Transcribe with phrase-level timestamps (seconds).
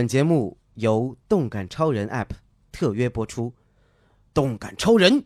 [0.00, 2.28] 本节目由动感超人 App
[2.72, 3.52] 特约播出。
[4.32, 5.22] 动感超人，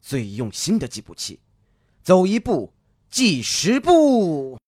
[0.00, 1.38] 最用心的计步器，
[2.02, 2.72] 走一步
[3.08, 4.58] 计十步。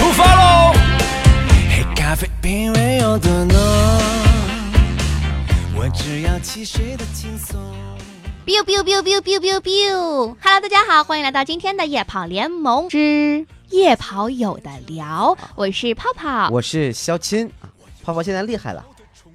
[0.00, 0.72] 出发喽！
[1.68, 3.54] 黑咖啡品味有多浓？
[5.76, 7.60] 我只要汽水的轻松。
[8.46, 10.36] biu biu biu biu biu biu biu。
[10.40, 16.48] Hello，大家好，欢迎来到今天的夜跑联盟之夜跑有的聊，我是泡泡。
[16.48, 17.68] 我是肖钦啊，
[18.02, 18.82] 泡泡现在厉害了，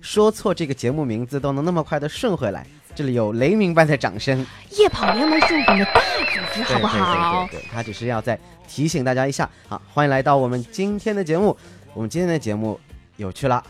[0.02, 2.66] 说错这个节目名字都能那么快的顺回来。
[2.96, 7.46] 这里有雷鸣般的掌声，夜跑联盟是我们的大组织，好不好？
[7.52, 11.56] 对对对他只是要再提醒大家一下好，欢迎来到我们今天的节目。
[11.94, 12.80] 我们今天的节目
[13.18, 13.62] 有趣了，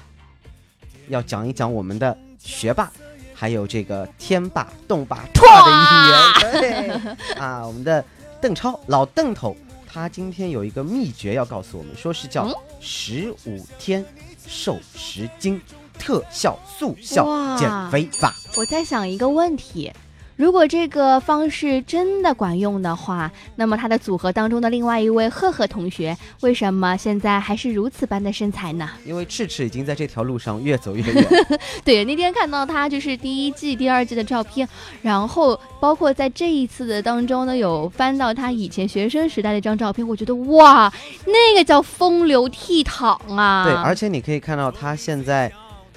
[1.07, 2.91] 要讲一讲我们的学霸，
[3.33, 6.61] 还有这个天霸、动霸、拓的一员。
[6.61, 8.05] 对啊，我们的
[8.39, 9.57] 邓超老邓头，
[9.91, 14.05] 他今天有一个秘诀要告诉我们，说是叫嗯十五天
[14.45, 15.59] 瘦十斤
[15.99, 17.25] 特效速效
[17.57, 18.33] 减肥法。
[18.57, 19.91] 我在想一个问题。
[20.38, 28.89] 如果这个方式真的管用的话，那么他的组合当中的另外一位赫赫同学，为什么现在还是如此般的身材呢？
[29.05, 31.25] 因为赤赤已经在这条路上越走越远。
[31.85, 34.67] 对，那天看到他就是第一季、第二季的照片，
[35.01, 40.91] 然后包括在这一次的当中呢，有翻到他以前学生时代的一张照片，我觉得哇，
[41.25, 43.63] 那个叫风流倜傥啊！
[43.63, 45.49] 对，而且你可以看到他现在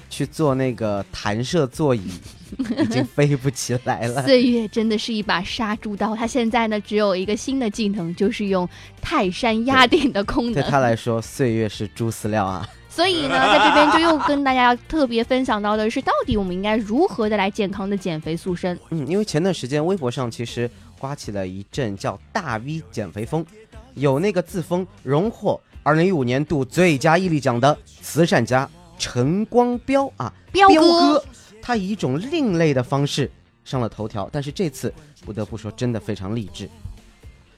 [0.08, 2.10] 去做那个弹射座椅，
[2.78, 4.22] 已经飞不起来了。
[4.24, 8.68] 岁月真的是一把杀猪刀，他现在呢只有一个新的技能，就是用
[9.00, 10.70] 泰山压顶的功能对能。
[10.70, 12.68] 他来说，岁月是猪饲料啊！
[12.88, 18.76] 所以呢，在这边就又跟大家特别分享到的是，到底我们应该如何的来健康的减肥塑身？
[18.90, 20.68] 嗯，因为前段时间微博上其实
[20.98, 23.46] 刮起了一阵叫“大 V 减肥风”，
[23.94, 28.68] 有那个自封荣获二零一五年度最佳毅力奖的慈善家
[28.98, 31.24] 陈光标啊，彪彪哥，
[31.62, 33.30] 他以一种另类的方式
[33.64, 34.92] 上了头条，但是这次
[35.24, 36.68] 不得不说，真的非常励志。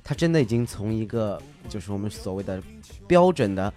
[0.02, 2.60] 他真的已经从一个就是我们所谓的
[3.06, 3.72] 标准的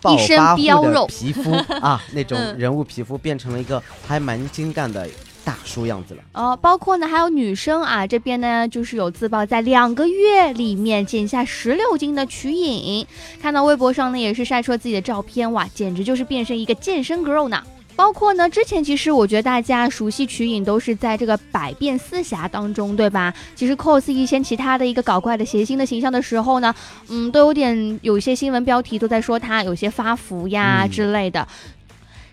[0.00, 1.52] 暴发户的皮肤
[1.82, 5.06] 啊，那种嗯人物皮肤变成了一个还蛮精干的
[5.50, 6.22] 大叔样子了。
[6.32, 13.04] 哦，包括呢还有女生啊，这边呢就是有自曝在两个月里面减下十六斤的瞿颖，
[13.42, 17.60] 看到微博上呢也是晒出了自己的照片，哇，简直就是变身一个健身 girl 呢。
[17.96, 23.34] 包括呢，之前其实我觉得大家熟悉瞿颖都是在这个百变四侠当中，对吧？
[23.54, 26.74] 其实 cos 一些其他的一个搞怪的谐星的形象的时候呢，
[27.08, 31.46] 嗯，都有点有一些新闻标题都在说他有些发福呀嗯之类的。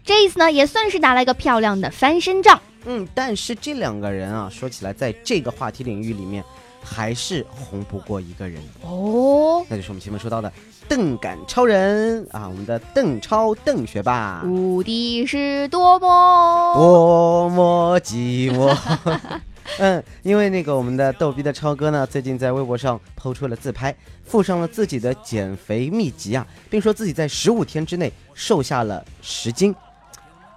[0.05, 2.61] 这一次呢，也算是打了一个漂亮的翻身仗。
[2.85, 6.43] 嗯，但是这两个人啊，说起来，在这个话题领域里面，
[6.83, 10.51] 还是红不过一个人，哦，那就是我们前面说到的
[10.87, 14.41] 邓感超人啊，我们的邓超邓学霸。
[14.45, 18.73] 无敌是多么多么寂寞。
[19.79, 29.75] 嗯，因为那个我们的逗逼的超哥呢，最近在微博上抛出了自拍，附上了自己的减肥秘籍啊，并说自己在十五天之内瘦下了十斤，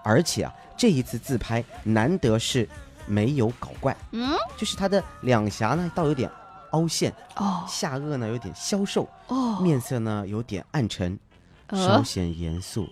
[0.04, 2.66] 而且啊，这一次自拍难得是
[3.04, 6.30] 没有搞怪，嗯就是他的两颊呢倒有点
[6.70, 11.18] 凹陷，哦下颚呢有点消瘦，哦，面色呢有点暗沉，
[11.70, 12.88] 稍呃，显严肃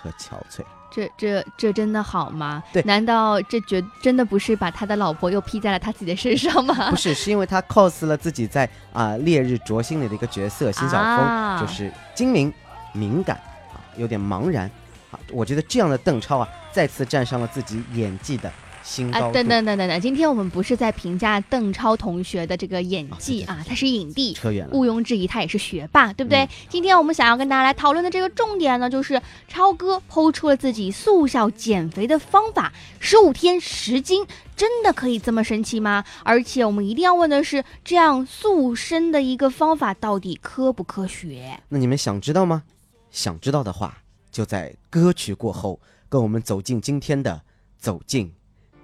[0.00, 0.64] 和憔悴。
[0.92, 2.62] 这这这真的好吗？
[2.72, 6.94] 对难道这绝真的不是把他的老婆又披在了他自己的身上吗 不？
[6.96, 12.52] 是，是因为他 cos 了自己在啊、烈日灼心里的一个角色辛晓峰，啊就是精明、
[12.92, 13.36] 敏感
[13.74, 14.70] 啊，有点茫然
[15.10, 15.18] 啊。
[15.32, 18.48] 我觉得这样的邓超啊，再次站上了自己演技的
[18.84, 24.72] 新高啊，等等等等等，今天我们不是在评价邓超同学的这个演技啊啊，他是影帝，扯远了。
[24.72, 26.44] 毋庸置疑，他也是学霸，对不对？
[26.44, 34.24] 嗯今天我们想要跟大家来讨论的这个重点呢，就是超哥抛出了自己速效减肥的方法，十五天十斤，
[34.54, 36.04] 真的可以这么神奇吗？
[36.22, 41.58] 而且我们一定要问的是，这样塑身的一个方法到底科不科学？
[41.70, 42.62] 那你们想知道吗？
[43.10, 43.98] 想知道的话，
[44.30, 47.42] 就在歌曲过后，跟我们走进今天的
[47.76, 48.32] 走进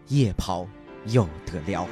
[0.08, 0.66] 夜跑
[1.06, 1.88] 有得聊。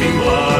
[0.00, 0.59] 听我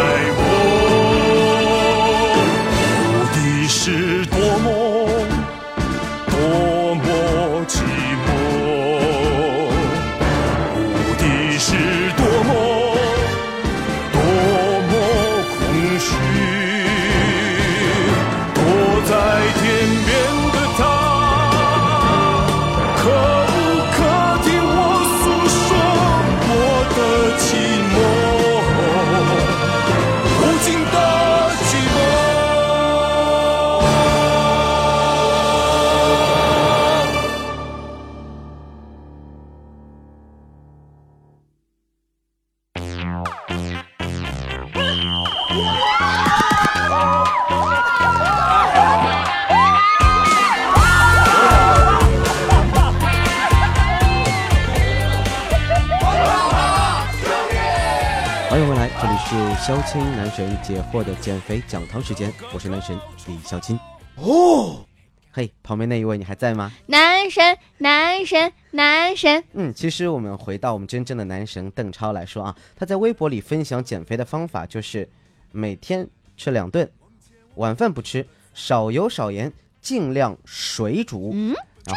[59.90, 62.96] 青男神解惑的减肥讲堂时间，我是男神
[63.26, 63.76] 李孝钦。
[64.14, 64.86] 哦，
[65.32, 66.70] 嘿，旁边那一位你还在吗？
[66.86, 75.10] 男神，男神，男神，嗯，其实我们回到我们真正的男神邓超来说啊，他在微博里分享减肥的方法就是
[75.50, 76.88] 每天吃两顿，
[77.56, 81.32] 晚饭不吃，少油少盐，尽量水煮。
[81.34, 81.52] 嗯，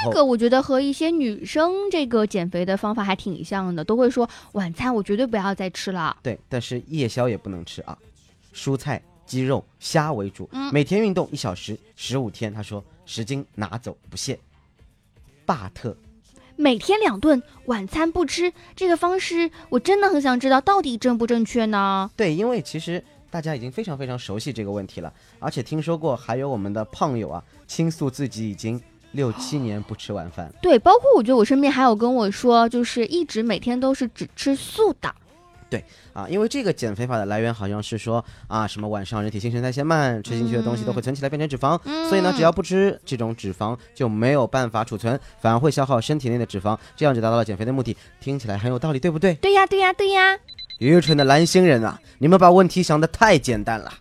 [0.05, 6.15] 这个我觉得和一些女生这个减肥的方法还挺像的，都会说晚餐我绝对不要再吃了。
[6.23, 7.97] 对，但是夜宵也不能吃啊，
[8.53, 14.39] 蔬菜、鸡肉、虾为主，嗯每天运动一小时，十五天，他说十斤拿走不谢。
[15.45, 15.95] 巴特，
[16.55, 22.09] 每天两顿，晚餐不吃，这个方式我真的很想知道到底正不正确呢？
[22.15, 28.79] 对，因为其实大家已经非常非常熟悉这个问题了，而且听说过还有我们的胖友啊，倾诉自己已经
[29.13, 30.53] 六七年不吃晚饭。
[30.61, 35.13] 对，包括我觉得我身边还有跟我说，就是一直每天都是只吃素的。
[35.69, 35.83] 对
[36.13, 47.97] 啊，因为这个减肥法的来源好像是说啊，什么晚上人体新陈代谢慢，吃进去的东西都会存起来变成脂肪，嗯所以呢，只要不吃这种脂肪就没有办法储存，反而会消耗身体内的脂肪，这样就达到了减肥的目的。
[48.19, 49.33] 听起来很有道理，对不对？
[49.35, 50.37] 对呀，对呀，对呀，
[50.77, 53.91] 愚蠢的蓝星人啊，你们把问题想得太简单了。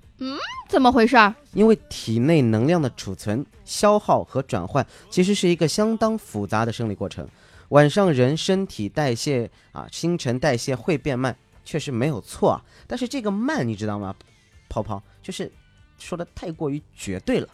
[0.72, 1.34] 怎么回事儿？
[1.52, 7.28] 因为体内能量的储存、消耗和转换，其实是一个相当复杂的生理过程。
[7.68, 12.64] 晚上人身体代谢啊，新陈代谢会变慢，确实没有错啊。
[12.86, 14.14] 但是这个慢，你知道吗？
[14.70, 15.52] 泡泡就是
[15.98, 17.48] 说的太过于绝对了，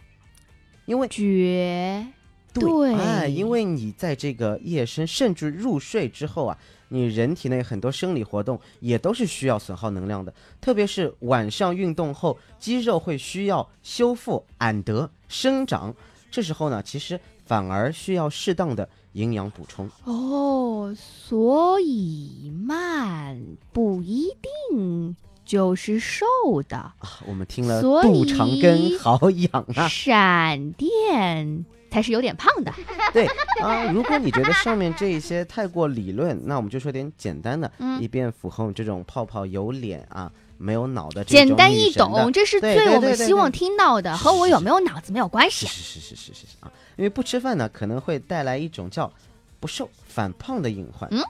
[0.86, 2.06] 因为绝
[2.52, 6.56] 对哎，因为你在这个夜深甚至入睡之后啊，
[6.88, 15.94] 你人体内很多生理活动也都是需要损耗能量的，特别是晚上运动后，肌肉会需要修复、俺得、生长，
[16.30, 19.88] 这时候呢，其实反而需要适当的营养补充。
[20.04, 23.40] 哦，所以慢
[23.72, 24.28] 不一
[24.70, 25.14] 定
[25.44, 26.24] 就是瘦
[26.68, 26.94] 的，啊，
[27.26, 29.88] 我们听了所肚肠根好痒啊！
[29.88, 32.72] 闪电才是有点胖的。
[33.12, 33.26] 对
[33.62, 45.82] 啊，如果你觉得上面这一些太过理论，那我们就说点简单的，嗯以便符合我们这种泡泡有脸啊、没有脑的这种简单易懂，这是对最我们希望听到的，和我有没有脑子没有关系是。
[45.82, 49.12] 是是是是是是啊，因为不吃饭呢，可能会带来一种叫
[49.60, 51.08] 不瘦反胖的隐患。
[51.10, 51.22] 嗯，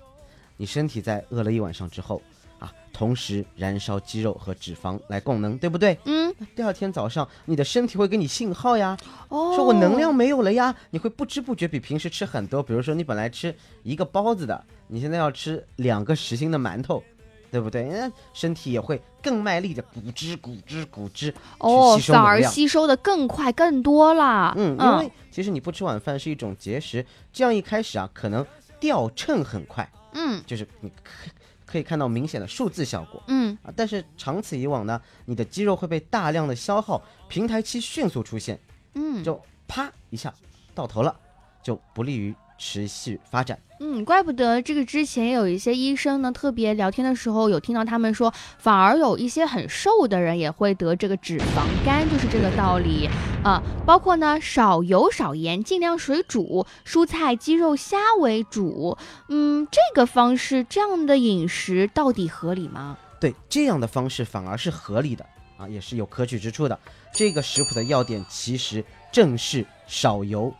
[0.56, 2.20] 你身体在饿了一晚上之后
[2.58, 5.98] 啊，同时燃烧肌肉和脂肪来供能，对不对？
[6.04, 8.96] 嗯，第二天早上，你的身体会给你信号呀，
[9.28, 12.62] 哦，说我能量没有了呀，你会不知不觉比平时吃很多。
[12.62, 17.02] 比如说你本来吃一个包子的，你现在要吃两个实心的馒头，
[17.50, 17.84] 对不对？
[17.84, 22.42] 那身体也会更卖力的鼓汁鼓汁鼓汁哦，反而。
[22.42, 24.52] 吸收的更快更多了。
[24.56, 28.44] 嗯，因为其实你不吃晚饭是一种节食，这样一开始啊，可能
[28.80, 30.90] 掉秤很快，嗯就是你
[31.68, 33.70] 可可以看到明显的数字效果嗯啊。
[33.76, 38.58] 但是长此以往呢，你的肌肉会被大量的消耗，平台期迅速出现，
[38.94, 40.32] 嗯就啪一下
[40.74, 41.14] 到头了，
[41.62, 43.58] 就不利于持续发展。
[43.80, 53.08] 嗯，怪不得这个之前有一些医生呢，特别聊天的时候有听到他们说，反而有一些很瘦的人也会得这个脂肪肝，就是这个道理
[53.44, 58.98] 啊、包括呢少油少盐，尽量水煮，蔬菜、鸡肉、虾为主。
[59.28, 62.98] 嗯，这个方式这样的饮食到底合理吗？
[63.20, 65.24] 对这样的方式反而是合理的
[65.56, 66.76] 啊，也是有可取之处的。
[67.14, 70.52] 这个食谱的要点其实正是少油、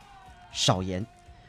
[0.53, 1.05] 少盐，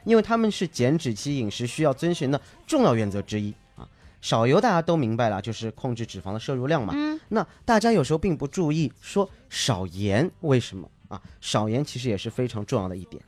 [0.10, 3.88] 因为它们是减脂期饮食需要遵循的重要原则之一啊。
[4.22, 6.94] 少油大家都明白了，就是控制脂肪的摄入量嘛。
[6.96, 11.22] 嗯，那大家有时候并不注意说少盐为什么啊？
[11.40, 13.22] 少盐其实也是非常重要的一点。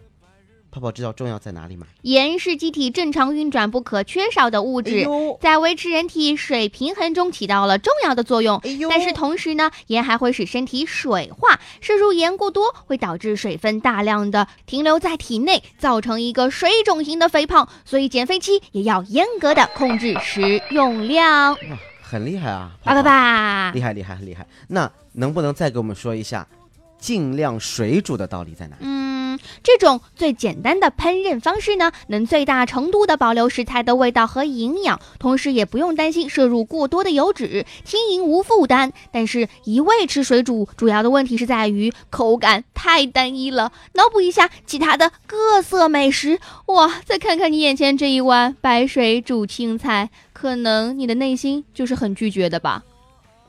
[0.71, 1.85] 泡泡知道重要在哪里吗？
[2.03, 5.01] 盐是机体正常运转不可缺少的物哎质。
[5.01, 8.57] 呦，在维持人体水平衡中起到了重要的作用。
[8.59, 17.67] 哎，但是同时呢，盐还会使身体水化，摄入盐过多会导致水分大量的停留在体内，造成一个水肿型的肥胖。
[17.83, 21.51] 所以减肥期也要严格的控制食用量。
[21.51, 21.59] 哇，
[22.01, 22.71] 很厉害啊！
[22.83, 24.47] 叭叭叭厉，害厉害厉害！
[24.69, 26.47] 那能不能再给我们说一下，
[26.97, 28.85] 尽量水煮的道理在哪里？
[28.85, 29.00] 嗯，
[29.63, 38.91] 这种最简单的烹饪方式呢，能最大程度的保留食材的味道和营养，同时也不用担心摄入过多的油脂，轻盈无负担。
[39.11, 43.71] 但是，一味吃水煮，主要的问题是在于口感太单一了。
[43.93, 52.83] 脑补一下其他的各色美食，哇，再看看你眼前这一碗白水煮青菜，可能你的内心就是很拒绝的吧。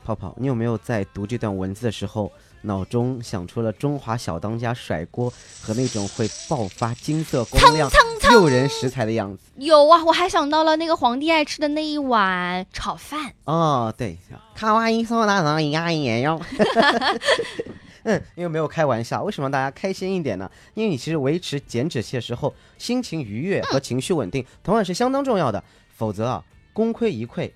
[0.03, 2.31] 泡泡，你有没有在读这段文字的时候，
[2.63, 5.31] 脑中想出了中华小当家甩锅
[5.61, 7.89] 和那种会爆发金色光亮、
[8.31, 9.43] 诱人食材的样子？
[9.55, 13.33] 有啊，我还想到了那个皇帝爱吃的那一碗炒饭。
[13.45, 14.17] 哦，对，
[14.53, 16.39] 卡哇伊说那上牙也要。
[18.05, 20.51] 嗯，因为没有开玩笑，为什么大家开心一点呢？
[20.73, 25.63] 因为你其实维持减脂期的时候，心情愉悦和情绪稳定同样是相当重要的，
[25.95, 26.43] 否则啊，
[26.73, 27.49] 功亏一篑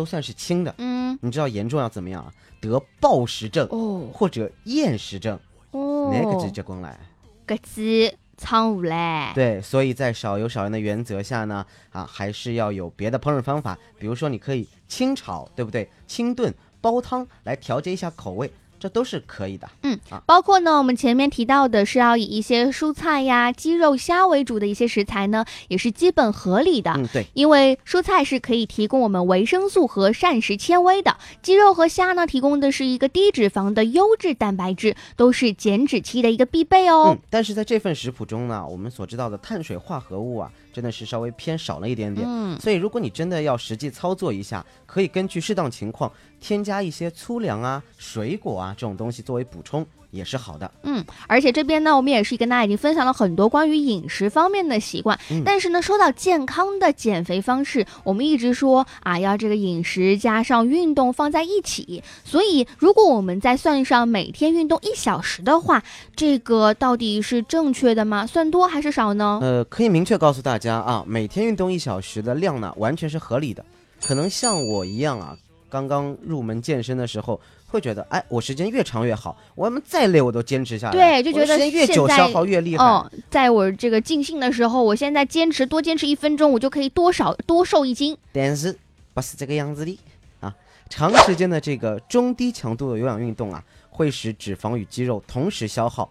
[0.00, 0.74] 都算是轻的。
[0.78, 2.32] 嗯，你知道严重要怎么样啊？
[2.58, 5.38] 得暴食症哦或者厌食症，
[5.72, 6.98] 哦，哪个直接过来？
[7.44, 9.32] 个鸡苍蝇嘞。
[9.34, 15.86] 对，所以在少油少盐的原则下呢，啊，还是要有别的烹饪方法，比如说你可以清炒，对不对？
[16.06, 19.68] 清炖、煲汤来调节一下口味，这都是可以的。
[19.82, 26.92] 嗯包括呢，我们前面提到的是要以一些蔬菜呀、鸡肉、虾为主的一些食材呢，也是基本合理的。
[26.96, 37.14] 嗯，对，因为蔬菜是可以提供我们维生素和膳食纤维的，鸡肉和虾呢提供的是一个低脂肪的优质蛋白质，都是减脂期的一个必备哦。
[37.14, 42.26] 嗯，但是在这份食谱中呢，我们所知道的碳水化合物啊，真的是稍微偏少了一点点。
[42.26, 46.10] 嗯，所以，如果你真的要实际操作一下，可以根据适当情况
[46.40, 50.70] 添加一些粗粮啊、水果啊这种东西作为补充，也是好的。
[50.82, 55.18] 嗯而且这边呢，我们也是跟大家已经分享了很多关于饮食方面的习惯。
[55.30, 62.02] 嗯但是呢，说到健康的减肥方式，我们一直说啊，要这个饮食加上运动放在一起。
[62.24, 65.82] 所以，如果我们再算上每天运动一小时的话，
[66.14, 68.26] 这个到底是正确的吗？
[68.26, 69.38] 算多还是少呢？
[69.42, 73.64] 呃，可以明确告诉大家啊，每天运动一小时的量呢，完全是合理的。
[74.02, 75.36] 可能像我一样啊，
[75.68, 80.92] 刚刚入门健身的时候，会觉得，哎，我时间越长越好，我们再累我都坚持下来。
[80.92, 82.84] 对就觉得时间越久消耗越厉害。
[82.84, 88.16] 哦，在我这个尽兴的时候，我现在坚持多坚持一分钟，我就可以多少多瘦一斤。
[88.32, 88.76] 但是
[89.14, 89.98] 不是这个样子的
[90.40, 90.54] 啊！
[90.88, 96.10] 长时间的这个中低强度的有氧运动啊，会使脂肪与肌肉同时消耗。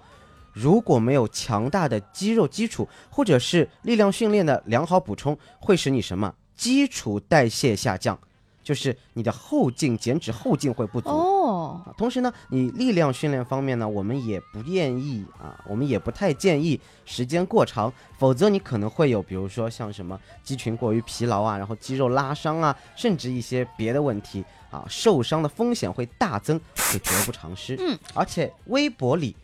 [0.51, 8.19] 如果没有强大的肌肉基础，或者是力量训练的良好补充，会使你什么基础代谢下降，
[8.63, 11.09] 就是你的后劲减脂后劲会不足。
[11.09, 27.75] 哦，啊，同时呢，你力量训练方面呢，我们也不建议啊，我们也不太建议时间过长，否则你可能会有，比如说像什么肌群过于疲劳啊，然后肌肉拉伤啊，甚至一些别的问题啊，受伤的风险会大增，会得不偿失。
[27.79, 29.35] 嗯，而且微博里，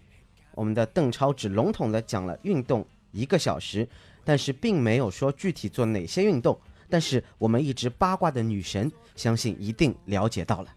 [0.53, 3.87] 我们的邓超只笼统的讲了运动一个小时，
[4.23, 6.57] 但是并没有说具体做哪些运动。
[6.89, 10.69] 但是我们一直八卦的女神，相信一定了解到了。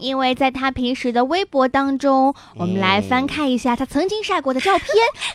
[0.00, 4.88] 因为在他平时的微博当中，我们来翻看一下他曾经晒过的照片，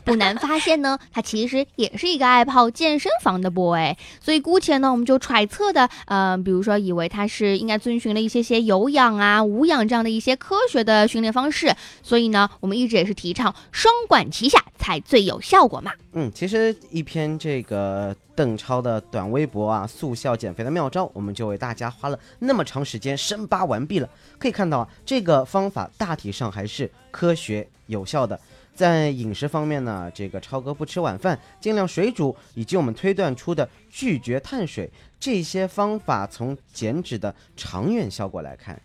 [0.03, 3.95] 不难发现呢，他其实也是一个爱泡健身房的 boy。
[4.21, 11.75] 所以姑且呢，我们就揣测的，呃，比如说以为他是应该遵循了一些些有氧啊、无氧这样的一些科学的训练方式。
[12.01, 15.91] 所以呢，我们一直也是提倡双管齐下才最有效果嘛。
[16.13, 24.09] 嗯，其实一篇这个邓超的短微博啊，速效减肥的妙招，我们就为大家花了那么长时间深扒完毕了。
[24.39, 28.39] 可以可以看到啊，这个方法大体上还是科学有效的。
[28.74, 34.89] 在饮食方面呢，这个超哥不吃晚饭，尽量水煮，以及我们推断出的拒绝碳水
[35.20, 38.82] 这些方法，从减脂的长远效果来看，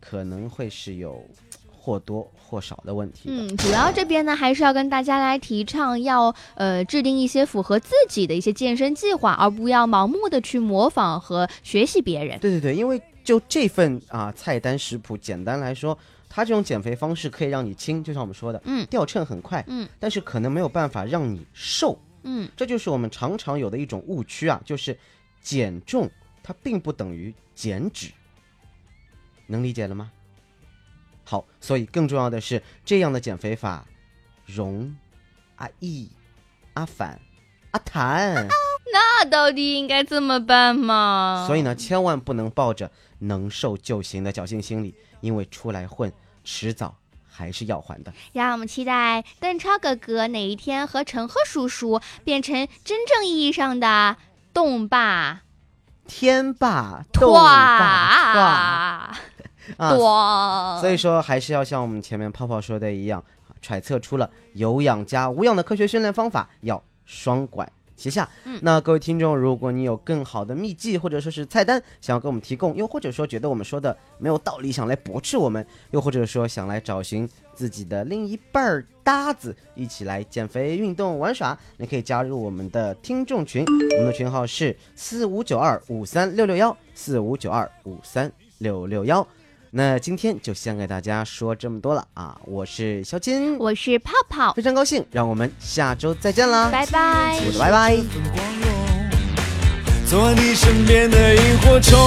[0.00, 1.22] 可能会是有
[1.82, 3.34] 或多或少的问题的。
[3.34, 12.38] 嗯，主要这边呢，还是要跟大家来提倡要呃制定一些符合自己的一些健身计划，而不要盲目的去模仿和学习别人。
[12.38, 15.98] 对对对，因为就这份啊菜单食谱，简单来说，
[16.28, 24.96] 它这种减肥方式可以让你轻，就像我们说的，嗯掉秤很快，嗯，但是可能没有办法让你瘦，嗯，这就是我们常常有的一种误区啊，就是
[25.42, 26.08] 减重
[26.44, 28.08] 它并不等于减脂，
[29.48, 30.12] 能理解了吗？
[31.24, 33.84] 好，所以更重要的是，这样的减肥法
[34.46, 34.94] 容
[35.56, 36.08] 阿易
[36.74, 37.20] 啊反
[37.70, 38.48] 阿谭。
[38.92, 41.44] 那到底应该怎么办嘛？
[41.46, 46.12] 所以呢，千万不能抱着能瘦就行的侥幸心理，因为出来混，
[46.44, 46.94] 迟早
[47.26, 48.12] 还是要还的。
[48.34, 54.16] 让我们期待邓超哥哥哪一天和陈赫叔叔变成真正意义上的
[54.52, 55.40] 动霸
[56.06, 59.16] 天霸动霸
[59.76, 59.94] 啊！
[59.94, 60.80] 哇！
[60.80, 63.22] 所以说，还是要像我们前面泡泡说的一样，
[63.60, 68.28] 揣测出了有氧加无氧的科学训练方法，要双管齐下。
[68.44, 89.26] 嗯那各位听众，如果你有更好的秘籍或者说是菜单想要给我们提供，又或者说觉得我们说的没有道理，想来驳斥我们，又或者说想来找寻自己的另一半儿搭子，一起来减肥、运动、玩耍，你可以加入我们的听众群，我们的群号是四五九二五三六六幺，四五九二五三六六幺。
[89.74, 92.38] 那今天就先给大家说这么多了啊！
[92.44, 96.68] 我是肖金，我是泡泡，非常高兴，让我们下周再见啦！
[96.70, 97.40] 拜拜。
[97.58, 97.96] 拜拜。
[100.06, 101.98] 做你身边的萤火虫。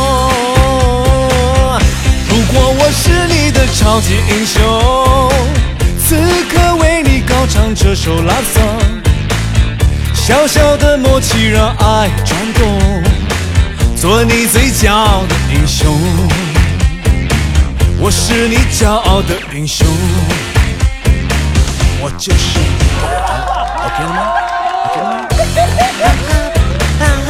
[2.30, 5.32] 如果我是你的超级英雄，
[5.98, 6.16] 此
[6.52, 9.02] 刻为你高唱这首 love song。
[10.14, 13.04] 小小的默契让爱转动，
[13.96, 15.92] 做你最骄傲的英雄。
[18.06, 19.88] 我是你骄傲的英雄，
[22.00, 22.60] 我就是。
[23.82, 24.32] OK 了吗
[24.86, 25.26] ？OK 了吗？
[26.06, 26.32] 哈哈
[27.00, 27.28] 哈哈！